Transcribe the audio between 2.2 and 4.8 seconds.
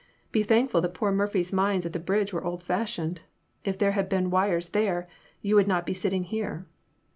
were old fashioned. If there had been wires